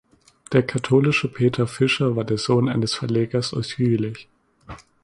[0.51, 4.27] Der katholische Peter Fischer war der Sohn eines Verlegers aus Jülich.